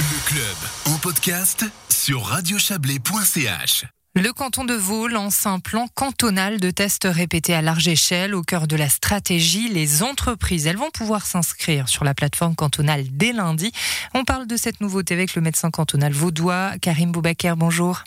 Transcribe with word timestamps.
Le 0.00 0.26
club 0.26 0.94
en 0.94 0.98
podcast 0.98 1.66
sur 1.90 2.24
radiochablais.ch. 2.24 3.84
Le 4.14 4.32
canton 4.32 4.64
de 4.64 4.72
Vaud 4.72 5.08
lance 5.08 5.44
un 5.44 5.60
plan 5.60 5.88
cantonal 5.94 6.58
de 6.58 6.70
tests 6.70 7.06
répétés 7.06 7.52
à 7.52 7.60
large 7.60 7.86
échelle. 7.86 8.34
Au 8.34 8.40
cœur 8.40 8.66
de 8.66 8.76
la 8.76 8.88
stratégie, 8.88 9.68
les 9.68 10.02
entreprises, 10.02 10.66
elles 10.66 10.78
vont 10.78 10.88
pouvoir 10.88 11.26
s'inscrire 11.26 11.90
sur 11.90 12.04
la 12.04 12.14
plateforme 12.14 12.54
cantonale 12.54 13.04
dès 13.10 13.34
lundi. 13.34 13.72
On 14.14 14.24
parle 14.24 14.46
de 14.46 14.56
cette 14.56 14.80
nouveauté 14.80 15.12
avec 15.12 15.34
le 15.34 15.42
médecin 15.42 15.70
cantonal 15.70 16.14
vaudois, 16.14 16.78
Karim 16.80 17.12
Boubaker. 17.12 17.58
Bonjour. 17.58 18.04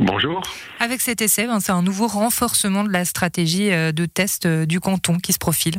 Bonjour. 0.00 0.42
Avec 0.80 1.00
cet 1.00 1.22
essai, 1.22 1.46
ben, 1.46 1.60
c'est 1.60 1.70
un 1.70 1.82
nouveau 1.82 2.08
renforcement 2.08 2.82
de 2.82 2.90
la 2.90 3.04
stratégie 3.04 3.70
euh, 3.70 3.92
de 3.92 4.04
test 4.04 4.46
euh, 4.46 4.66
du 4.66 4.80
canton 4.80 5.18
qui 5.18 5.32
se 5.32 5.38
profile. 5.38 5.78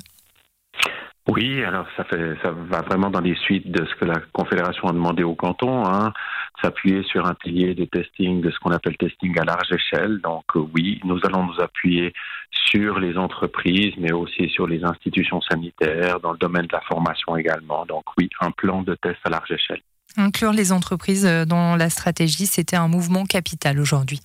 Oui, 1.28 1.64
alors 1.64 1.86
ça 1.96 2.04
fait 2.04 2.36
ça 2.42 2.52
va 2.52 2.82
vraiment 2.82 3.12
dans 3.12 3.20
les 3.20 3.36
suites 3.36 3.70
de 3.70 3.86
ce 3.86 3.96
que 3.96 4.06
la 4.06 4.20
Confédération 4.34 4.88
a 4.88 4.92
demandé 4.92 5.22
au 5.24 5.36
canton, 5.36 5.86
hein, 5.86 6.14
s'appuyer 6.62 7.04
sur 7.04 7.28
un 7.28 7.36
pilier 7.36 7.76
de 7.76 7.86
testing, 7.86 8.42
de 8.42 8.50
ce 8.50 8.58
qu'on 8.60 8.72
appelle 8.72 8.98
testing 8.98 9.38
à 9.40 9.44
large 9.44 9.72
échelle. 9.72 10.20
Donc 10.22 10.46
euh, 10.56 10.68
oui, 10.74 11.00
nous 11.04 11.20
allons 11.24 11.46
nous 11.46 11.62
appuyer 11.62 12.14
sur 12.52 13.00
les 13.00 13.18
entreprises, 13.18 13.94
mais 13.98 14.12
aussi 14.12 14.50
sur 14.50 14.66
les 14.66 14.84
institutions 14.84 15.42
sanitaires, 15.42 16.20
dans 16.20 16.32
le 16.32 16.40
domaine 16.40 16.66
de 16.66 16.74
la 16.74 16.82
formation 16.82 17.38
également. 17.38 17.86
Donc 17.86 18.04
oui, 18.18 18.30
un 18.40 18.52
plan 18.52 18.82
de 18.82 18.96
test 18.96 19.20
à 19.24 19.30
large 19.30 19.52
échelle. 19.52 19.82
Inclure 20.18 20.54
les 20.54 20.72
entreprises 20.72 21.26
euh, 21.26 21.46
dans 21.46 21.76
la 21.76 21.92
stratégie, 21.92 22.48
c'était 22.48 22.76
un 22.76 22.88
mouvement 22.88 23.26
capital 23.26 23.80
aujourd'hui. 23.80 24.22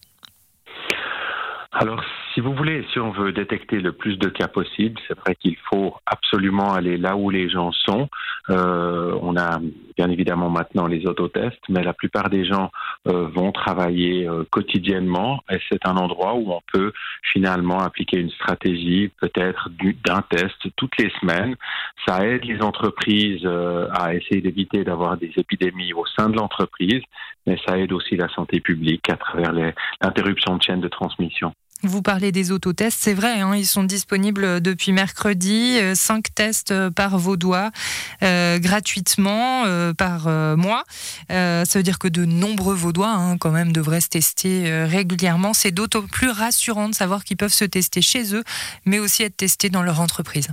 Alors, 1.73 2.02
si 2.36 2.42
vous 2.42 2.52
voulez, 2.52 2.84
si 2.92 3.00
on 3.00 3.12
veut 3.12 3.32
détecter 3.32 3.80
le 3.80 3.92
plus 3.92 4.18
de 4.18 4.28
cas 4.28 4.46
possible, 4.46 5.00
c'est 5.08 5.18
vrai 5.18 5.34
qu'il 5.36 5.56
faut 5.70 5.95
absolument 6.04 6.74
aller 6.74 6.98
là 6.98 7.16
où 7.16 7.30
les 7.30 7.48
gens 7.48 7.72
sont. 7.72 8.10
Euh, 8.50 9.18
on 9.22 9.38
a 9.38 9.59
bien 9.96 10.10
évidemment 10.10 10.50
maintenant 10.50 10.86
les 10.86 11.06
autotests, 11.06 11.62
mais 11.70 11.82
la 11.82 11.95
plupart 11.95 12.28
des 12.28 12.45
gens 12.45 12.70
euh, 13.09 13.26
vont 13.28 13.52
travailler 13.52 14.28
euh, 14.28 14.45
quotidiennement 14.50 15.42
et 15.51 15.57
c'est 15.70 15.87
un 15.87 15.96
endroit 15.96 16.34
où 16.34 16.52
on 16.52 16.60
peut 16.70 16.92
finalement 17.32 17.79
appliquer 17.79 18.18
une 18.18 18.30
stratégie 18.30 19.10
peut-être 19.18 19.70
d'un 20.04 20.20
test 20.29 20.59
toutes 20.76 20.98
les 20.98 21.10
semaines. 21.20 21.57
Ça 22.07 22.26
aide 22.26 22.45
les 22.45 22.60
entreprises 22.60 23.46
euh, 23.46 23.88
à 23.95 24.14
essayer 24.14 24.42
d'éviter 24.42 24.84
d'avoir 24.84 25.16
des 25.16 25.32
épidémies 25.38 25.95
au 25.95 26.04
sein 26.04 26.29
de 26.29 26.37
l'entreprise, 26.37 27.02
mais 27.46 27.57
ça 27.66 27.79
aide 27.79 27.92
aussi 27.92 28.14
la 28.14 28.29
santé 28.29 28.60
publique 28.60 29.09
à 29.09 29.16
travers 29.16 29.52
l'interruption 30.02 30.57
de 30.59 30.62
chaîne 30.62 30.82
de 30.82 30.88
transmission. 30.88 31.54
Vous 31.82 32.01
parlez 32.01 32.32
des 32.32 32.52
autotests, 32.52 32.99
c'est 33.02 33.13
vrai, 33.13 33.41
hein, 33.41 33.55
ils 33.55 33.66
sont 33.66 33.85
disponibles 33.85 34.63
depuis 34.63 34.93
mercredi, 34.93 35.79
euh, 35.79 35.95
cinq 35.95 36.35
tests 36.35 36.71
euh, 36.71 36.91
par 36.91 37.19
vaudois 37.19 37.71
euh, 38.23 38.59
gratuitement 38.59 39.65
par 39.95 40.29
mois. 40.57 40.85
ça 41.29 41.65
veut 41.74 41.82
dire 41.82 41.99
que 41.99 42.09
de 42.09 42.24
nombreux 42.24 42.74
vaudois 42.74 43.10
hein, 43.10 43.37
quand 43.38 43.51
même 43.51 43.73
devraient 43.73 44.01
se 44.01 44.09
tester 44.09 44.85
régulièrement. 44.85 45.52
C'est 45.54 45.71
d'autant 45.71 46.02
plus 46.02 46.30
rassurant 46.30 46.88
de 46.88 46.95
savoir 46.95 47.24
qu'ils 47.24 47.37
peuvent 47.37 47.52
se 47.52 47.65
tester 47.65 48.01
chez 48.01 48.35
eux, 48.35 48.45
mais 48.85 48.99
aussi 48.99 49.23
être 49.23 49.37
testés 49.37 49.69
dans 49.69 49.82
leur 49.82 50.01
entreprise. 50.01 50.49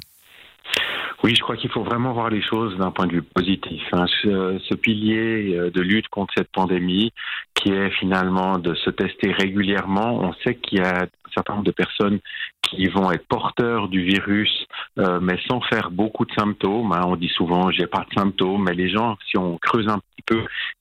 Oui, 1.23 1.35
je 1.35 1.41
crois 1.41 1.55
qu'il 1.55 1.69
faut 1.69 1.83
vraiment 1.83 2.11
voir 2.11 2.29
les 2.29 2.41
choses 2.41 2.77
d'un 2.77 2.91
point 2.91 3.07
de 3.07 3.13
vue 3.13 3.21
positif. 3.21 3.81
Hein. 3.93 4.05
Ce, 4.23 4.75
pilier 4.75 5.71
de 5.73 5.81
lutte 5.81 6.09
contre 6.09 6.33
cette 6.35 6.51
pandémie, 6.51 7.13
qui 7.53 7.69
est 7.69 7.91
finalement 7.91 8.57
de 8.57 8.75
se 8.75 8.89
tester 8.89 9.31
régulièrement, 9.31 10.19
on 10.19 10.33
sait 10.43 10.55
qu'il 10.55 10.79
y 10.79 10.81
a 10.81 11.03
un 11.03 11.31
certain 11.33 11.53
nombre 11.53 11.65
de 11.65 11.71
personnes 11.71 12.19
qui 12.61 12.87
vont 12.87 13.11
être 13.11 13.25
porteurs 13.27 13.87
du 13.87 14.03
virus, 14.03 14.65
euh, 14.97 15.19
mais 15.21 15.37
sans 15.47 15.61
faire 15.61 15.91
beaucoup 15.91 16.25
de 16.25 16.33
symptômes. 16.33 16.91
Hein. 16.91 17.01
On 17.05 17.15
dit 17.15 17.29
souvent 17.29 17.71
j'ai 17.71 17.87
pas 17.87 18.05
de 18.09 18.13
symptômes, 18.19 18.63
mais 18.63 18.73
les 18.73 18.89
gens, 18.89 19.17
si 19.29 19.37
on 19.37 19.57
creuse 19.57 19.87
un 19.87 19.99
petit 19.99 20.12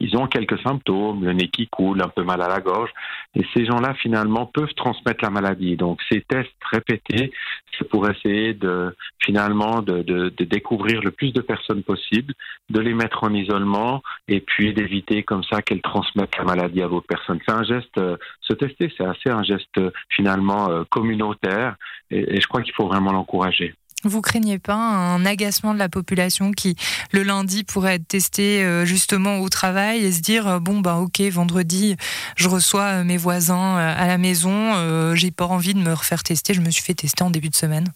ils 0.01 0.17
ont 0.17 0.27
quelques 0.27 0.61
symptômes, 0.61 1.25
le 1.25 1.33
nez 1.33 1.49
qui 1.49 1.69
coule, 1.69 2.03
un 2.03 2.09
peu 2.09 2.23
mal 2.23 2.43
à 2.43 2.49
la 2.49 2.61
gorge, 2.61 2.91
et 3.35 3.45
ces 3.55 3.65
gens-là 3.65 3.95
finalement 3.95 4.47
peuvent 4.47 4.75
transmettre 4.75 5.25
la 5.25 5.31
maladie. 5.31 5.77
Donc 5.77 6.01
ces 6.11 6.21
tests 6.23 6.51
répétés, 6.71 7.33
c'est 7.79 7.89
pour 7.89 8.09
essayer 8.09 8.55
de 8.55 8.95
finalement 9.19 9.83
de, 9.83 10.03
de, 10.03 10.29
de, 10.29 10.45
découvrir 10.45 11.03
le 11.03 11.11
plus 11.11 11.33
de 11.33 11.41
personnes 11.41 11.83
possible, 11.83 12.35
de 12.71 12.81
les 12.81 12.95
mettre 12.95 13.25
en 13.25 13.33
isolement, 13.33 14.03
et 14.29 14.41
puis 14.41 14.73
d'éviter 14.73 15.23
comme 15.23 15.45
ça 15.45 15.63
qu'elles 15.63 15.83
transmettent 15.83 16.37
la 16.37 16.45
maladie 16.45 16.83
à 16.83 16.89
d'autres 16.89 17.07
personnes. 17.07 17.41
C'est 17.47 17.53
un 17.53 17.65
geste, 17.65 17.99
euh, 17.99 18.17
se 18.41 18.55
tester, 18.55 18.93
c'est 18.97 19.05
assez 19.05 19.31
un 19.31 19.43
geste 19.43 19.81
finalement 20.09 20.71
euh, 20.71 20.85
communautaire 20.91 21.77
et 22.11 22.41
je 22.41 22.47
crois 22.47 22.63
qu'il 22.63 22.75
faut 22.75 22.87
vraiment 22.87 23.13
l'encourager. 23.13 23.75
Vous 24.05 24.21
craignez 24.21 24.59
pas 24.59 24.75
un 24.75 25.25
agacement 25.25 25.75
de 25.75 25.79
la 25.79 25.89
population 25.89 26.51
qui, 26.51 26.75
le 27.13 27.23
lundi, 27.23 27.63
pourrait 27.63 27.95
être 27.95 28.09
testé 28.09 28.65
euh, 28.65 28.85
justement 28.85 29.39
au 29.39 29.49
travail 29.49 30.05
et 30.05 30.11
se 30.11 30.21
dire 30.21 30.49
euh, 30.49 30.59
bon 30.59 30.81
bah 30.81 30.97
ok 30.97 31.21
vendredi 31.31 31.97
je 32.37 32.49
reçois 32.49 33.01
euh, 33.01 33.05
mes 33.05 33.17
voisins 33.17 33.77
à 33.77 34.07
la 34.07 34.19
maison, 34.19 35.15
j'ai 35.15 35.31
pas 35.31 35.47
envie 35.47 35.75
de 35.75 35.79
me 35.79 35.93
refaire 35.93 36.23
tester, 36.23 36.55
je 36.55 36.61
me 36.61 36.71
suis 36.71 36.83
fait 36.83 36.95
tester 36.95 37.23
en 37.23 37.31
début 37.31 37.49
de 37.49 37.55
semaine. 37.55 37.87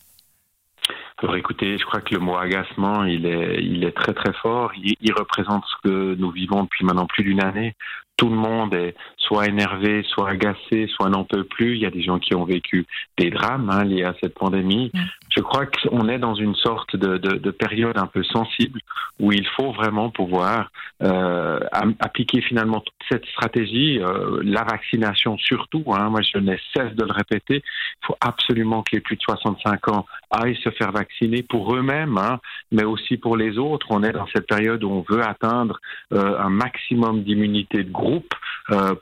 Alors 1.19 1.37
écoutez, 1.37 1.79
je 1.79 1.85
crois 1.85 2.01
que 2.03 2.15
le 2.15 2.21
mot 2.21 2.37
agacement, 2.37 3.05
il 3.05 3.25
est, 3.25 3.63
il 3.63 3.85
est 3.85 3.97
très 3.97 4.13
très 4.13 4.35
fort. 4.35 4.73
Il, 4.77 4.97
il 5.01 5.13
représente 5.13 5.65
ce 5.65 5.89
que 5.89 6.15
nous 6.15 6.31
vivons 6.31 6.65
depuis 6.65 6.85
maintenant 6.85 7.07
plus 7.07 7.25
d'une 7.25 7.43
année. 7.43 7.75
Tout 8.19 8.29
le 8.29 8.37
monde 8.37 8.75
est 8.75 8.95
soit 9.17 9.47
énervé, 9.47 10.03
soit 10.09 10.31
agacé, 10.31 10.87
soit 10.89 11.09
n'en 11.09 11.25
peut 11.25 11.45
plus. 11.45 11.75
Il 11.75 11.83
y 11.83 11.87
a 11.87 11.91
des 11.91 12.03
gens 12.03 12.19
qui 12.19 12.35
ont 12.35 12.45
vécu 12.45 12.87
des 13.19 13.31
drames 13.31 13.71
hein, 13.71 13.85
liés 13.85 14.05
à 14.05 14.15
cette 14.21 14.35
pandémie. 14.35 14.93
Je 15.37 15.43
crois 15.43 15.67
qu'on 15.67 16.09
est 16.09 16.19
dans 16.19 16.35
une 16.35 16.55
sorte 16.55 16.97
de, 16.97 17.19
de, 17.19 17.37
de, 17.37 17.51
période 17.51 17.99
un 17.99 18.07
peu 18.07 18.23
sensible 18.25 18.81
où 19.21 19.33
il 19.33 19.47
faut 19.49 19.71
vraiment 19.73 20.09
pouvoir 20.09 20.71
euh, 21.03 21.61
appliquer 22.01 22.41
finalement 22.41 22.81
toute 22.81 22.95
cette 23.11 23.27
stratégie, 23.27 24.01
euh, 24.01 24.41
la 24.43 24.65
vaccination 24.65 25.37
surtout. 25.37 25.85
Hein, 25.89 26.09
moi, 26.09 26.21
je 26.23 26.39
n'ai 26.39 26.59
cesse 26.75 26.95
de 26.95 27.05
le 27.05 27.13
répéter. 27.13 27.57
Il 28.03 28.07
faut 28.07 28.17
absolument 28.21 28.83
que 28.83 28.97
les 28.97 29.01
plus 29.01 29.17
de 29.17 29.23
65 29.23 29.89
ans 29.89 30.07
aillent 30.31 30.59
se 30.65 30.71
faire 30.71 30.91
vacciner 30.93 31.43
pour 31.43 31.75
eux-mêmes, 31.75 32.17
hein, 32.17 32.41
mais 32.73 32.85
aussi 32.85 33.19
pour 33.19 33.37
les 33.37 33.59
autres. 33.59 33.89
On 33.91 34.03
est 34.03 34.13
dans 34.13 34.27
cette 34.35 34.47
période 34.47 34.85
où 34.85 34.91
on 34.91 35.05
veut 35.07 35.23
atteindre 35.23 35.79
euh, 36.15 36.39
un 36.39 36.51
maximum 36.51 37.25
d'immunité 37.25 37.85
de 37.85 37.91
groupe 37.91 38.33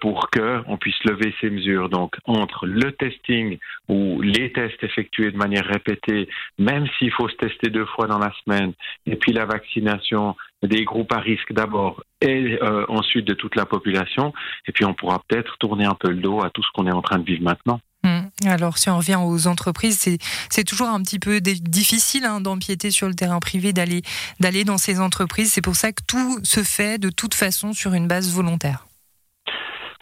pour 0.02 0.28
qu'on 0.28 0.76
puisse 0.76 1.02
lever 1.04 1.34
ces 1.40 1.48
mesures. 1.48 1.88
Donc, 1.88 2.16
entre 2.26 2.66
le 2.66 2.92
testing 2.92 3.56
ou 3.88 4.20
les 4.20 4.52
tests 4.52 4.84
effectués 4.84 5.30
de 5.30 5.38
manière 5.38 5.64
répétée, 5.64 6.23
même 6.58 6.86
s'il 6.98 7.12
faut 7.12 7.28
se 7.28 7.36
tester 7.36 7.70
deux 7.70 7.86
fois 7.86 8.06
dans 8.06 8.18
la 8.18 8.32
semaine, 8.44 8.72
et 9.06 9.16
puis 9.16 9.32
la 9.32 9.46
vaccination 9.46 10.36
des 10.62 10.84
groupes 10.84 11.12
à 11.12 11.20
risque 11.20 11.52
d'abord 11.52 12.02
et 12.20 12.58
euh, 12.62 12.86
ensuite 12.88 13.26
de 13.26 13.34
toute 13.34 13.56
la 13.56 13.66
population, 13.66 14.32
et 14.66 14.72
puis 14.72 14.84
on 14.84 14.94
pourra 14.94 15.22
peut-être 15.28 15.56
tourner 15.58 15.84
un 15.84 15.94
peu 15.94 16.10
le 16.10 16.20
dos 16.20 16.42
à 16.42 16.50
tout 16.50 16.62
ce 16.62 16.68
qu'on 16.74 16.86
est 16.86 16.92
en 16.92 17.02
train 17.02 17.18
de 17.18 17.24
vivre 17.24 17.42
maintenant. 17.42 17.80
Hum. 18.04 18.28
Alors, 18.44 18.76
si 18.76 18.90
on 18.90 18.98
revient 18.98 19.18
aux 19.18 19.46
entreprises, 19.46 20.18
c'est 20.50 20.64
toujours 20.64 20.88
un 20.88 21.02
petit 21.02 21.18
peu 21.18 21.40
difficile 21.40 22.24
hein, 22.24 22.40
d'empiéter 22.40 22.90
sur 22.90 23.08
le 23.08 23.14
terrain 23.14 23.40
privé, 23.40 23.72
d'aller 23.72 24.64
dans 24.64 24.78
ces 24.78 25.00
entreprises. 25.00 25.52
C'est 25.52 25.62
pour 25.62 25.76
ça 25.76 25.90
que 25.92 26.02
tout 26.06 26.38
se 26.44 26.62
fait 26.62 26.98
de 26.98 27.08
toute 27.08 27.34
façon 27.34 27.72
sur 27.72 27.94
une 27.94 28.06
base 28.06 28.30
volontaire. 28.30 28.86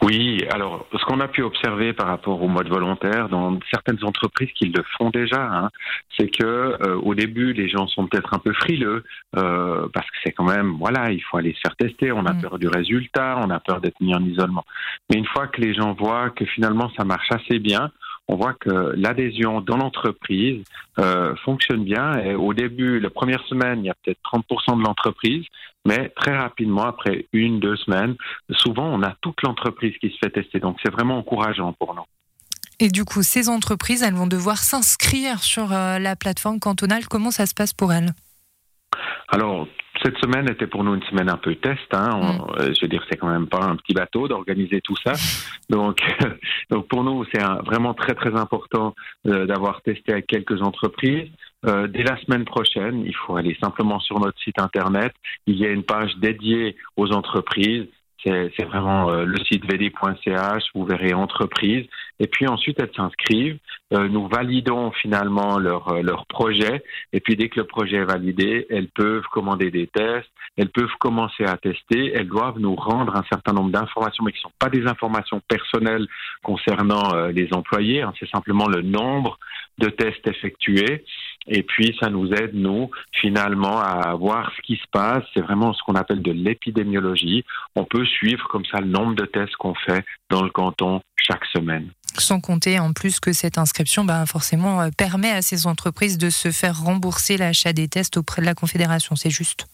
Oui, 0.02 0.44
alors 0.50 0.84
ce 0.92 1.04
qu'on 1.04 1.20
a 1.20 1.28
pu 1.28 1.42
observer 1.42 1.92
par 1.92 2.08
rapport 2.08 2.42
au 2.42 2.48
mode 2.48 2.68
volontaire 2.68 3.28
dans 3.28 3.56
certaines 3.70 4.02
entreprises 4.02 4.50
qui 4.52 4.66
le 4.66 4.82
font 4.98 5.10
déjà, 5.10 5.40
hein, 5.40 5.70
c'est 6.18 6.28
que 6.28 6.44
euh, 6.44 6.96
au 6.96 7.14
début 7.14 7.52
les 7.52 7.68
gens 7.68 7.86
sont 7.86 8.08
peut-être 8.08 8.34
un 8.34 8.38
peu 8.38 8.52
frileux 8.52 9.04
euh, 9.36 9.86
parce 9.94 10.06
que 10.06 10.16
c'est 10.24 10.32
quand 10.32 10.44
même 10.44 10.72
voilà 10.80 11.12
il 11.12 11.20
faut 11.20 11.36
aller 11.36 11.54
se 11.54 11.60
faire 11.60 11.76
tester, 11.76 12.10
on 12.10 12.26
a 12.26 12.32
mmh. 12.32 12.42
peur 12.42 12.58
du 12.58 12.66
résultat, 12.66 13.38
on 13.38 13.50
a 13.50 13.60
peur 13.60 13.80
d'être 13.80 14.00
mis 14.00 14.12
en 14.12 14.24
isolement. 14.24 14.64
Mais 15.08 15.18
une 15.18 15.26
fois 15.26 15.46
que 15.46 15.60
les 15.60 15.72
gens 15.72 15.92
voient 15.92 16.30
que 16.30 16.46
finalement 16.46 16.90
ça 16.96 17.04
marche 17.04 17.30
assez 17.30 17.60
bien, 17.60 17.92
on 18.28 18.36
voit 18.36 18.54
que 18.54 18.94
l'adhésion 18.96 19.60
dans 19.60 19.76
l'entreprise 19.76 20.64
euh, 20.98 21.34
fonctionne 21.44 21.84
bien. 21.84 22.18
Et 22.18 22.34
au 22.34 22.54
début, 22.54 23.00
la 23.00 23.10
première 23.10 23.44
semaine, 23.46 23.80
il 23.80 23.86
y 23.86 23.90
a 23.90 23.94
peut-être 24.02 24.20
30% 24.24 24.78
de 24.78 24.84
l'entreprise, 24.84 25.44
mais 25.86 26.10
très 26.10 26.36
rapidement, 26.36 26.84
après 26.84 27.26
une, 27.32 27.60
deux 27.60 27.76
semaines, 27.76 28.16
souvent, 28.50 28.86
on 28.86 29.02
a 29.02 29.14
toute 29.20 29.42
l'entreprise 29.42 29.96
qui 29.98 30.10
se 30.10 30.19
fait 30.22 30.30
tester. 30.30 30.60
Donc, 30.60 30.78
c'est 30.82 30.92
vraiment 30.92 31.19
encourageant 31.19 31.72
pour 31.72 31.94
nous. 31.94 32.04
Et 32.78 32.88
du 32.88 33.04
coup, 33.04 33.22
ces 33.22 33.48
entreprises, 33.48 34.02
elles 34.02 34.14
vont 34.14 34.26
devoir 34.26 34.58
s'inscrire 34.58 35.42
sur 35.42 35.72
euh, 35.72 35.98
la 35.98 36.16
plateforme 36.16 36.58
cantonale. 36.58 37.06
Comment 37.08 37.30
ça 37.30 37.46
se 37.46 37.54
passe 37.54 37.72
pour 37.72 37.92
elles? 37.92 38.10
Alors, 39.28 39.66
cette 40.02 40.19
semaine 40.19 40.49
était 40.50 40.66
pour 40.66 40.84
nous 40.84 40.94
une 40.94 41.02
semaine 41.04 41.31
un 41.31 41.37
peu 41.37 41.54
test. 41.54 41.93
Hein. 41.93 42.10
On, 42.14 42.32
mm. 42.32 42.46
euh, 42.58 42.75
je 42.75 42.81
veux 42.82 42.88
dire, 42.88 43.04
c'est 43.10 43.16
quand 43.16 43.28
même 43.28 43.46
pas 43.46 43.64
un 43.64 43.76
petit 43.76 43.94
bateau 43.94 44.28
d'organiser 44.28 44.81
tout 44.81 44.96
ça. 45.04 45.12
Donc, 45.70 46.02
donc 46.70 46.87
pour 46.88 47.02
nous, 47.02 47.25
c'est 47.32 47.43
vraiment 47.64 47.94
très 47.94 48.14
très 48.14 48.34
important 48.38 48.94
euh, 49.26 49.46
d'avoir 49.46 49.81
testé 49.81 50.12
avec 50.12 50.26
quelques 50.26 50.60
entreprises. 50.60 51.31
Euh, 51.64 51.87
dès 51.87 52.02
la 52.02 52.16
semaine 52.19 52.44
prochaine, 52.44 53.04
il 53.06 53.14
faut 53.14 53.37
aller 53.37 53.56
simplement 53.62 54.00
sur 54.00 54.19
notre 54.19 54.38
site 54.40 54.60
internet. 54.60 55.12
Il 55.46 55.56
y 55.56 55.64
a 55.64 55.70
une 55.70 55.84
page 55.84 56.14
dédiée 56.16 56.76
aux 56.96 57.12
entreprises. 57.12 57.87
C'est 58.25 58.64
vraiment 58.64 59.10
euh, 59.10 59.25
le 59.25 59.38
site 59.44 59.64
vd.ch, 59.64 60.64
vous 60.75 60.84
verrez 60.84 61.12
entreprise. 61.12 61.87
Et 62.20 62.26
puis 62.26 62.46
ensuite, 62.46 62.78
elles 62.81 62.93
s'inscrivent. 62.94 63.58
Euh, 63.92 64.08
nous 64.08 64.26
validons 64.26 64.90
finalement 64.92 65.58
leur, 65.58 65.88
euh, 65.88 66.02
leur 66.02 66.26
projet. 66.26 66.82
Et 67.12 67.20
puis 67.20 67.36
dès 67.36 67.48
que 67.48 67.60
le 67.60 67.66
projet 67.66 67.96
est 67.96 68.04
validé, 68.04 68.66
elles 68.70 68.88
peuvent 68.88 69.24
commander 69.32 69.70
des 69.70 69.86
tests, 69.86 70.30
elles 70.56 70.70
peuvent 70.70 70.96
commencer 70.98 71.44
à 71.44 71.56
tester, 71.56 72.12
elles 72.14 72.28
doivent 72.28 72.58
nous 72.58 72.74
rendre 72.74 73.16
un 73.16 73.24
certain 73.30 73.52
nombre 73.52 73.70
d'informations, 73.70 74.24
mais 74.24 74.32
qui 74.32 74.38
ne 74.38 74.42
sont 74.42 74.52
pas 74.58 74.70
des 74.70 74.86
informations 74.86 75.40
personnelles 75.46 76.06
concernant 76.42 77.14
euh, 77.14 77.32
les 77.32 77.52
employés, 77.52 78.02
hein. 78.02 78.12
c'est 78.18 78.28
simplement 78.30 78.66
le 78.66 78.82
nombre 78.82 79.38
de 79.78 79.88
tests 79.88 80.26
effectués. 80.26 81.04
Et 81.48 81.62
puis, 81.62 81.96
ça 82.00 82.08
nous 82.08 82.32
aide, 82.32 82.54
nous, 82.54 82.90
finalement, 83.12 83.80
à 83.80 84.14
voir 84.14 84.52
ce 84.56 84.62
qui 84.62 84.76
se 84.76 84.86
passe. 84.92 85.24
C'est 85.34 85.40
vraiment 85.40 85.72
ce 85.72 85.82
qu'on 85.82 85.94
appelle 85.94 86.22
de 86.22 86.30
l'épidémiologie. 86.30 87.44
On 87.74 87.84
peut 87.84 88.04
suivre 88.04 88.46
comme 88.48 88.64
ça 88.64 88.80
le 88.80 88.86
nombre 88.86 89.16
de 89.16 89.24
tests 89.24 89.56
qu'on 89.56 89.74
fait 89.74 90.04
dans 90.30 90.42
le 90.42 90.50
canton 90.50 91.00
chaque 91.16 91.44
semaine. 91.46 91.90
Sans 92.19 92.41
compter 92.41 92.79
en 92.79 92.93
plus 92.93 93.20
que 93.20 93.32
cette 93.32 93.59
inscription, 93.59 94.05
ben, 94.05 94.26
forcément, 94.26 94.82
euh, 94.82 94.91
permet 94.97 95.31
à 95.31 95.43
ces 95.43 95.67
entreprises 95.67 96.19
de 96.19 96.31
se 96.31 96.50
faire 96.50 96.82
rembourser 96.82 97.37
l'achat 97.37 97.73
des 97.73 97.88
tests 97.88 98.17
auprès 98.17 98.43
de 98.43 98.47
la 98.47 98.55
Confédération. 98.55 99.17
C'est 99.17 99.31
juste. 99.31 99.67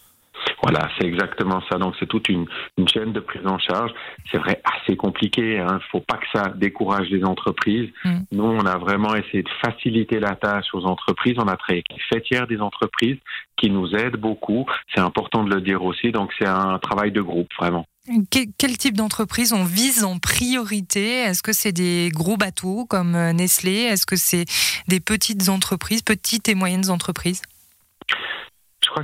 Voilà, 0.62 0.88
c'est 0.98 1.06
exactement 1.06 1.62
ça. 1.70 1.78
Donc 1.78 1.94
c'est 1.98 2.06
toute 2.06 2.28
une, 2.28 2.46
chaîne 2.88 3.12
de 3.12 3.20
prise 3.20 3.46
en 3.46 3.58
charge. 3.58 3.92
C'est 4.30 4.38
vrai 4.38 4.60
assez 4.64 4.96
compliqué. 4.96 5.54
Il 5.54 5.58
hein. 5.60 5.74
ne 5.74 5.90
faut 5.90 6.00
pas 6.00 6.16
que 6.16 6.26
ça 6.32 6.52
décourage 6.54 7.08
les 7.10 7.24
entreprises. 7.24 7.90
Mm. 8.04 8.18
Nous, 8.32 8.44
on 8.44 8.66
a 8.66 8.78
vraiment 8.78 9.14
essayé 9.14 9.42
de 9.42 9.50
faciliter 9.64 10.20
la 10.20 10.34
tâche 10.36 10.66
aux 10.72 10.84
entreprises. 10.84 11.34
On 11.38 11.48
a 11.48 11.56
travaillé 11.56 11.84
avec 11.84 11.86
les 11.90 12.02
fêtières 12.08 12.46
des 12.46 12.60
entreprises 12.60 13.18
qui 13.56 13.70
nous 13.70 13.94
aident 13.94 14.16
beaucoup. 14.16 14.66
C'est 14.94 15.00
important 15.00 15.44
de 15.44 15.54
le 15.54 15.60
dire 15.60 15.82
aussi. 15.82 16.12
Donc 16.12 16.30
c'est 16.38 16.46
un 16.46 16.78
travail 16.78 17.12
de 17.12 17.20
groupe 17.20 17.48
vraiment. 17.58 17.86
Quel, 18.30 18.78
type 18.78 18.96
d'entreprise 18.96 19.52
on 19.52 19.64
vise 19.64 20.02
en 20.02 20.18
priorité? 20.18 21.18
Est-ce 21.18 21.42
que 21.42 21.52
c'est 21.52 21.72
des 21.72 22.08
gros 22.12 22.38
bateaux 22.38 22.86
comme 22.86 23.14
euh, 23.14 23.34
Nestlé? 23.34 23.82
Est-ce 23.82 24.06
que 24.06 24.16
c'est 24.16 24.46
des 24.88 25.00
petites 25.00 25.50
entreprises, 25.50 26.00
petites 26.00 26.48
et 26.48 26.54
moyennes 26.54 26.88
entreprises? 26.88 27.42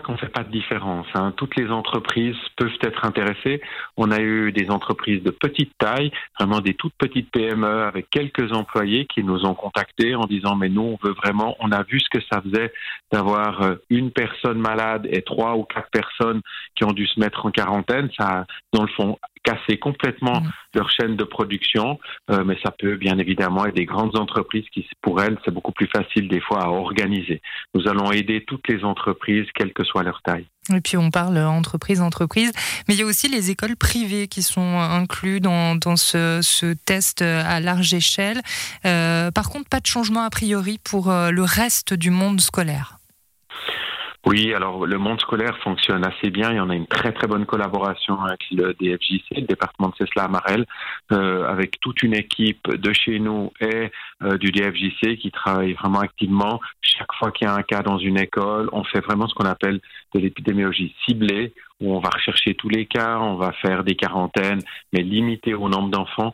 Qu'on 0.00 0.12
ne 0.12 0.19
fait 0.19 0.29
pas 0.29 0.44
de 0.44 0.50
différence. 0.50 1.06
Hein. 1.14 1.32
Toutes 1.37 1.56
les 1.56 1.70
entreprises 1.70 2.37
peuvent 2.56 2.79
être 2.82 3.05
intéressées. 3.05 3.61
On 3.96 4.11
a 4.11 4.20
eu 4.20 4.52
des 4.52 4.70
entreprises 4.70 5.23
de 5.23 5.31
petite 5.31 5.73
taille, 5.79 6.11
vraiment 6.38 6.61
des 6.61 6.75
toutes 6.75 6.94
petites 6.99 7.31
PME 7.31 7.85
avec 7.85 8.11
quelques 8.11 8.52
employés 8.52 9.06
qui 9.06 9.23
nous 9.23 9.44
ont 9.44 9.55
contactés 9.55 10.14
en 10.14 10.26
disant 10.26 10.56
mais 10.56 10.69
nous 10.69 10.82
on 10.82 11.06
veut 11.06 11.14
vraiment, 11.14 11.56
on 11.61 11.73
a 11.73 11.82
vu 11.82 12.00
ce 12.00 12.08
que 12.11 12.25
ça 12.31 12.41
faisait 12.43 12.73
d'avoir 13.12 13.62
euh, 13.62 13.75
une 13.91 14.11
personne 14.11 14.58
malade 14.58 15.06
et 15.11 15.23
trois 15.23 15.56
ou 15.56 15.64
quatre 15.64 15.91
personnes 15.91 16.40
qui 16.75 16.85
ont 16.85 16.93
dû 16.93 17.06
se 17.06 17.19
mettre 17.20 17.47
en 17.47 17.50
quarantaine. 17.50 18.11
Ça, 18.19 18.47
dans 18.73 18.82
le 18.82 18.88
fond, 18.88 19.19
casser 19.44 19.79
complètement 19.79 20.41
mm. 20.41 20.50
leur 20.75 20.91
chaîne 20.91 21.17
de 21.17 21.25
production, 21.25 22.00
euh, 22.31 22.43
mais 22.44 22.56
ça 22.64 22.73
peut 22.73 22.96
bien 22.96 23.19
évidemment 23.19 23.67
être 23.67 23.76
des 23.76 23.85
grandes 23.85 24.17
entreprises 24.19 24.64
qui, 24.73 24.88
pour 25.02 25.23
elles, 25.23 25.38
c'est 25.44 25.55
beaucoup 25.55 25.73
plus 25.73 25.87
facile 25.87 26.29
des 26.29 26.41
fois 26.41 26.64
à 26.64 26.69
organiser. 26.69 27.41
Nous 27.75 27.87
allons 27.87 28.11
aider 28.11 28.44
toutes 28.44 28.67
les 28.69 28.82
entreprises, 28.85 29.46
quelle 29.55 29.73
que 29.73 29.85
soit 29.85 30.02
leur 30.02 30.20
taille. 30.23 30.46
Et 30.75 30.81
puis 30.81 30.96
on 30.96 31.11
parle 31.11 31.37
entreprise, 31.38 32.00
entreprise, 32.00 32.50
mais 32.88 32.94
il 32.94 33.00
y 33.00 33.02
a 33.02 33.06
aussi 33.06 33.29
les 33.29 33.50
écoles 33.50 33.76
privées 33.76 34.29
qui 34.29 34.43
sont 34.43 34.79
inclus 34.79 35.41
dans, 35.41 35.76
dans 35.76 35.97
ce, 35.97 36.40
ce, 36.43 36.73
test 36.73 37.20
à 37.20 37.61
large 37.61 37.93
échelle. 37.93 38.40
Euh, 38.87 39.31
par 39.31 39.50
contre, 39.50 39.69
pas 39.69 39.81
de 39.81 39.87
changement 39.87 40.23
a 40.23 40.31
priori 40.31 40.81
pour 40.82 41.11
euh, 41.11 41.31
le 41.31 41.43
reste 41.43 41.93
du 41.93 42.11
monde 42.11 42.40
scolaire. 42.40 42.99
Oui, 44.26 44.55
alors 44.55 44.87
le 44.87 44.97
monde 44.97 45.21
scolaire 45.21 45.59
fonctionne 45.59 46.03
assez 46.03 46.31
bien 46.31 46.50
y 46.53 46.61
en 46.61 46.71
a 46.71 46.75
une 46.75 46.87
très 46.87 47.12
très 47.12 47.26
bonne 47.26 47.44
collaboration 47.44 48.23
avec 48.23 48.41
le 48.50 48.73
DFJC, 48.73 49.37
le 49.37 49.43
département 49.43 49.91
de 49.91 49.94
Cesla 49.97 50.25
Amarel, 50.25 50.65
euh, 51.12 51.47
avec 51.47 51.79
toute 51.81 52.03
une 52.03 52.15
équipe 52.15 52.67
de 52.75 52.93
chez 52.94 53.19
nous 53.19 53.53
et 53.61 53.91
euh, 54.23 54.38
du 54.38 54.50
DFJC 54.50 55.19
qui 55.19 55.31
travaille 55.31 55.75
vraiment 55.75 56.00
activement. 56.00 56.59
Chaque 56.81 57.12
fois 57.19 57.32
qu'il 57.32 57.47
y 57.47 57.50
a 57.50 57.55
un 57.55 57.62
cas 57.62 57.82
dans 57.82 57.99
une 57.99 58.17
école, 58.17 58.71
on 58.73 58.82
fait 58.85 59.00
vraiment 59.00 59.29
ce 59.29 59.35
qu'on 59.35 59.44
appelle 59.44 59.81
de 60.15 60.21
l'épidémiologie 60.21 60.94
ciblée, 61.05 61.53
où 61.81 61.94
on 61.94 62.00
va 62.00 62.09
rechercher 62.09 62.55
tous 62.55 62.71
les 62.71 62.87
cas, 62.87 63.19
on 63.19 63.35
va 63.37 63.53
faire 63.53 63.85
des 63.85 63.94
quarantaines, 63.94 64.61
mais 64.94 65.03
limitées 65.03 65.55
au 65.55 65.69
nombre 65.69 65.91
d'enfants 65.91 66.32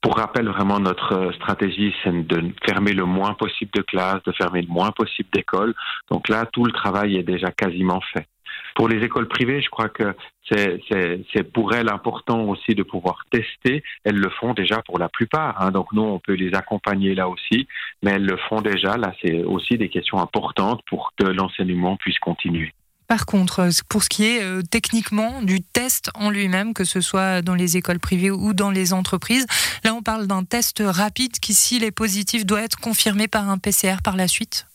pour 0.00 0.16
rappel, 0.16 0.48
vraiment, 0.48 0.80
notre 0.80 1.12
euh, 1.12 1.32
stratégie, 1.32 1.94
c'est 2.02 2.26
de 2.26 2.52
fermer 2.64 2.92
le 2.92 3.04
moins 3.04 3.34
possible 3.34 3.70
de 3.74 3.82
classes, 3.82 4.22
de 4.24 4.32
fermer 4.32 4.62
le 4.62 4.68
moins 4.68 4.90
possible 4.90 5.28
d'écoles. 5.32 5.74
Donc 6.10 6.28
là, 6.28 6.46
tout 6.46 6.64
le 6.64 6.72
travail 6.72 7.16
est 7.16 7.22
déjà 7.22 7.50
quasiment 7.50 8.00
fait. 8.12 8.26
Pour 8.74 8.88
les 8.88 9.04
écoles 9.04 9.28
privées, 9.28 9.60
je 9.60 9.68
crois 9.68 9.88
que 9.88 10.14
c'est 10.50 11.52
pour 11.52 11.74
elles 11.74 11.88
important 11.88 12.42
aussi 12.44 12.74
de 12.74 12.82
pouvoir 12.82 13.24
tester. 13.30 13.82
Elles 14.04 14.16
le 14.16 14.30
font 14.30 14.52
déjà 14.52 14.82
pour 14.82 14.98
la 14.98 15.08
plupart. 15.08 15.60
Hein. 15.62 15.70
Donc 15.70 15.92
nous, 15.92 16.02
on 16.02 16.18
peut 16.18 16.34
les 16.34 16.54
accompagner 16.54 17.14
là 17.14 17.28
aussi, 17.28 17.68
mais 18.02 18.12
elles 18.12 18.26
le 18.26 18.36
font 18.48 18.60
déjà. 18.60 18.96
Là, 18.96 19.12
c'est 19.22 19.44
aussi 19.44 19.78
des 19.78 19.88
questions 19.88 20.18
importantes 20.18 20.82
pour 20.88 21.12
que 21.16 21.26
l'enseignement 21.26 21.96
puisse 21.96 22.18
continuer. 22.18 22.72
Par 23.08 23.26
contre, 23.26 23.60
euh, 23.60 23.70
pour 23.88 24.02
ce 24.02 24.08
qui 24.08 24.24
est 24.24 24.42
euh, 24.42 24.62
techniquement 24.62 25.42
du 25.42 25.60
test 25.62 26.10
en 26.14 26.30
lui-même, 26.30 26.74
que 26.74 26.84
ce 26.84 27.00
soit 27.00 27.42
dans 27.42 27.54
les 27.54 27.76
écoles 27.76 28.00
privées 28.00 28.30
ou 28.30 28.54
dans 28.54 28.70
les 28.70 28.92
entreprises, 28.92 29.46
là 29.84 29.94
on 29.94 30.02
parle 30.02 30.26
d'un 30.26 30.44
test 30.44 30.82
rapide 30.84 31.38
qui, 31.38 31.54
s'il 31.54 31.84
est 31.84 31.90
positif, 31.90 32.46
doit 32.46 32.62
être 32.62 32.78
confirmé 32.78 33.28
par 33.28 33.48
un 33.48 33.58
PCR 33.58 33.96
par 34.02 34.16
la 34.16 34.28
suite 34.28 34.66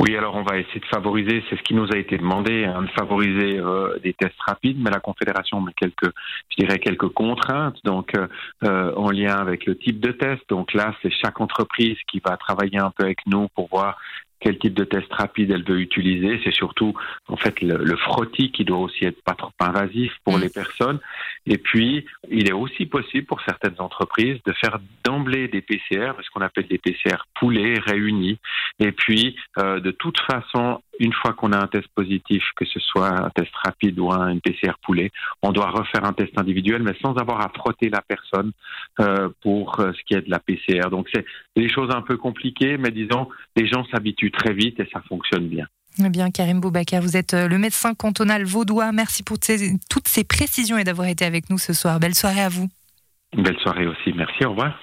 oui, 0.00 0.16
alors 0.16 0.36
on 0.36 0.44
va 0.44 0.58
essayer 0.58 0.78
de 0.78 0.86
favoriser, 0.86 1.42
c'est 1.50 1.56
ce 1.56 1.62
qui 1.64 1.74
nous 1.74 1.88
a 1.92 1.96
été 1.96 2.18
demandé, 2.18 2.64
hein, 2.64 2.82
de 2.82 2.90
favoriser 2.90 3.58
euh, 3.58 3.98
des 3.98 4.14
tests 4.14 4.40
rapides, 4.46 4.78
mais 4.80 4.90
la 4.90 5.00
Confédération 5.00 5.60
met 5.60 5.72
quelques, 5.72 6.14
je 6.50 6.64
dirais, 6.64 6.78
quelques 6.78 7.08
contraintes, 7.08 7.74
donc 7.82 8.12
en 8.62 9.10
lien 9.10 9.34
avec 9.34 9.66
le 9.66 9.76
type 9.76 9.98
de 9.98 10.12
test. 10.12 10.40
Donc 10.50 10.72
là, 10.72 10.94
c'est 11.02 11.10
chaque 11.10 11.40
entreprise 11.40 11.96
qui 12.06 12.22
va 12.24 12.36
travailler 12.36 12.78
un 12.78 12.92
peu 12.92 13.06
avec 13.06 13.18
nous 13.26 13.48
pour 13.56 13.68
voir 13.70 13.98
quel 14.40 14.58
type 14.58 14.74
de 14.74 14.84
test 14.84 15.12
rapide 15.12 15.50
elle 15.50 15.64
veut 15.64 15.80
utiliser. 15.80 16.40
C'est 16.44 16.54
surtout 16.54 16.94
en 17.28 17.36
fait 17.36 17.60
le, 17.60 17.76
le, 17.76 17.96
frottis 17.96 18.52
qui 18.52 18.64
doit 18.64 18.78
aussi 18.78 19.04
être 19.04 19.22
pas 19.22 19.34
trop 19.34 19.52
invasif 19.58 20.12
pour 20.24 20.38
mm. 20.38 20.40
les 20.40 20.48
personnes. 20.48 21.00
Et 21.48 21.56
puis, 21.56 22.04
il 22.30 22.48
est 22.48 22.52
aussi 22.52 22.84
possible 22.84 23.26
pour 23.26 23.40
certaines 23.40 23.80
entreprises 23.80 24.38
de 24.44 24.52
faire 24.52 24.78
d'emblée 25.04 25.48
des 25.48 25.62
PCR, 25.62 26.12
ce 26.22 26.30
qu'on 26.30 26.42
appelle 26.42 26.68
des 26.68 26.76
PCR 26.76 27.16
poulés 27.40 27.78
réunis. 27.78 28.38
Et 28.78 28.92
puis, 28.92 29.34
euh, 29.58 29.80
de 29.80 29.90
toute 29.90 30.20
façon, 30.30 30.82
une 31.00 31.14
fois 31.14 31.32
qu'on 31.32 31.52
a 31.52 31.58
un 31.58 31.66
test 31.66 31.88
positif, 31.94 32.44
que 32.54 32.66
ce 32.66 32.78
soit 32.80 33.08
un 33.08 33.30
test 33.30 33.50
rapide 33.64 33.98
ou 33.98 34.12
un 34.12 34.38
PCR 34.38 34.74
poulet, 34.82 35.10
on 35.42 35.52
doit 35.52 35.70
refaire 35.70 36.04
un 36.04 36.12
test 36.12 36.38
individuel, 36.38 36.82
mais 36.82 36.94
sans 37.00 37.16
avoir 37.16 37.40
à 37.40 37.48
frotter 37.48 37.88
la 37.88 38.02
personne 38.02 38.52
euh, 39.00 39.30
pour 39.42 39.80
euh, 39.80 39.92
ce 39.92 40.02
qui 40.04 40.14
est 40.14 40.26
de 40.26 40.30
la 40.30 40.40
PCR. 40.40 40.90
Donc 40.90 41.08
c'est 41.14 41.24
des 41.56 41.70
choses 41.70 41.90
un 41.94 42.02
peu 42.02 42.18
compliquées, 42.18 42.76
mais 42.76 42.90
disons, 42.90 43.28
les 43.56 43.66
gens 43.66 43.86
s'habituent 43.86 44.32
très 44.32 44.52
vite 44.52 44.80
et 44.80 44.88
ça 44.92 45.00
fonctionne 45.08 45.48
bien. 45.48 45.66
Eh 46.04 46.08
bien, 46.10 46.30
Karim 46.30 46.60
Boubacar, 46.60 47.02
vous 47.02 47.16
êtes 47.16 47.34
euh, 47.34 47.48
le 47.48 47.58
médecin 47.58 47.94
cantonal 47.94 48.44
vaudois. 48.44 48.92
Merci 48.92 49.22
pour 49.22 49.38
toutes 49.38 50.08
ces 50.08 50.24
précisions 50.24 50.78
et 50.78 50.84
d'avoir 50.84 51.08
été 51.08 51.24
avec 51.24 51.50
nous 51.50 51.58
ce 51.58 51.72
soir. 51.72 51.98
Belle 51.98 52.14
soirée 52.14 52.42
à 52.42 52.48
vous. 52.48 52.68
Belle 53.36 53.58
soirée 53.58 53.86
aussi. 53.86 54.12
Merci. 54.14 54.44
Au 54.44 54.50
revoir. 54.50 54.78